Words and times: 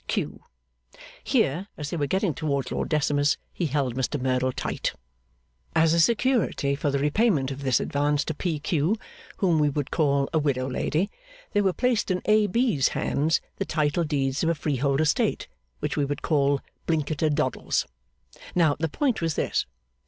Q. 0.07 0.43
(Here, 1.23 1.67
as 1.77 1.91
they 1.91 1.97
were 1.97 2.07
getting 2.07 2.33
towards 2.33 2.71
Lord 2.71 2.89
Decimus, 2.89 3.37
he 3.53 3.67
held 3.67 3.93
Mr 3.95 4.19
Merdle 4.19 4.51
tight.) 4.51 4.95
As 5.75 5.93
a 5.93 5.99
security 5.99 6.73
for 6.73 6.89
the 6.89 6.97
repayment 6.97 7.51
of 7.51 7.61
this 7.61 7.79
advance 7.79 8.25
to 8.25 8.33
P. 8.33 8.57
Q. 8.59 8.95
whom 9.37 9.59
we 9.59 9.69
would 9.69 9.91
call 9.91 10.27
a 10.33 10.39
widow 10.39 10.67
lady, 10.67 11.11
there 11.53 11.61
were 11.61 11.71
placed 11.71 12.09
in 12.09 12.23
A. 12.25 12.47
B.'s 12.47 12.87
hands 12.97 13.41
the 13.57 13.63
title 13.65 14.03
deeds 14.03 14.41
of 14.41 14.49
a 14.49 14.55
freehold 14.55 15.01
estate, 15.01 15.47
which 15.81 15.95
we 15.95 16.05
would 16.05 16.23
call 16.23 16.61
Blinkiter 16.87 17.29
Doddles. 17.29 17.85
Now, 18.55 18.75
the 18.79 18.89
point 18.89 19.21
was 19.21 19.35
this. 19.35 19.67